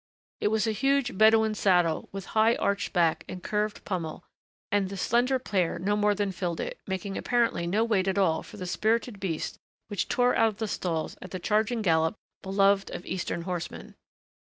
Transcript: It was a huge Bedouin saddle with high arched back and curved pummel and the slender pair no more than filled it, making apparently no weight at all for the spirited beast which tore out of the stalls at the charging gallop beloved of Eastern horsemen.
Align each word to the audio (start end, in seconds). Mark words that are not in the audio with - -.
It 0.39 0.47
was 0.47 0.65
a 0.65 0.71
huge 0.71 1.15
Bedouin 1.15 1.53
saddle 1.53 2.09
with 2.11 2.25
high 2.33 2.55
arched 2.55 2.91
back 2.91 3.23
and 3.29 3.43
curved 3.43 3.85
pummel 3.85 4.23
and 4.71 4.89
the 4.89 4.97
slender 4.97 5.37
pair 5.37 5.77
no 5.77 5.95
more 5.95 6.15
than 6.15 6.31
filled 6.31 6.59
it, 6.59 6.79
making 6.87 7.19
apparently 7.19 7.67
no 7.67 7.83
weight 7.83 8.07
at 8.07 8.17
all 8.17 8.41
for 8.41 8.57
the 8.57 8.65
spirited 8.65 9.19
beast 9.19 9.59
which 9.89 10.07
tore 10.09 10.35
out 10.35 10.47
of 10.47 10.57
the 10.57 10.67
stalls 10.67 11.17
at 11.21 11.29
the 11.29 11.37
charging 11.37 11.83
gallop 11.83 12.15
beloved 12.41 12.89
of 12.89 13.05
Eastern 13.05 13.43
horsemen. 13.43 13.93